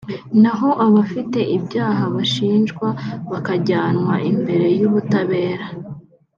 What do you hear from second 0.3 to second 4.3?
naho abafite ibyaha bashinjwa bakajyanwa